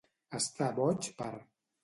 [0.37, 1.31] Estar boig per.